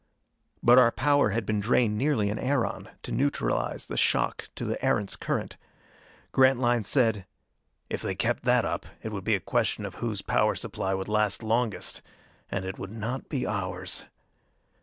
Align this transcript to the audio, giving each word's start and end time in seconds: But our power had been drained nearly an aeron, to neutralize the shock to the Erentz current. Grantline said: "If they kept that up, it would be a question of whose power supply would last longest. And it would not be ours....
But 0.63 0.79
our 0.79 0.91
power 0.91 1.29
had 1.29 1.45
been 1.45 1.59
drained 1.59 1.95
nearly 1.95 2.31
an 2.31 2.39
aeron, 2.39 2.89
to 3.03 3.11
neutralize 3.11 3.85
the 3.85 3.97
shock 3.97 4.49
to 4.55 4.65
the 4.65 4.83
Erentz 4.83 5.15
current. 5.15 5.57
Grantline 6.31 6.85
said: 6.85 7.27
"If 7.87 8.01
they 8.01 8.15
kept 8.15 8.41
that 8.45 8.65
up, 8.65 8.87
it 9.03 9.11
would 9.11 9.23
be 9.23 9.35
a 9.35 9.39
question 9.39 9.85
of 9.85 9.93
whose 10.01 10.23
power 10.23 10.55
supply 10.55 10.95
would 10.95 11.07
last 11.07 11.43
longest. 11.43 12.01
And 12.49 12.65
it 12.65 12.79
would 12.79 12.91
not 12.91 13.29
be 13.29 13.45
ours.... 13.45 14.05